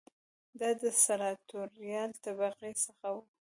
دا 0.59 0.69
د 0.81 0.83
سناتوریال 1.03 2.11
طبقې 2.25 2.71
څخه 2.83 3.07
و 3.13 3.17